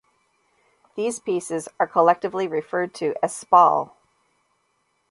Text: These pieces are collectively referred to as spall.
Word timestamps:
These 0.95 1.19
pieces 1.19 1.69
are 1.79 1.85
collectively 1.85 2.47
referred 2.47 2.95
to 2.95 3.13
as 3.21 3.35
spall. 3.35 3.95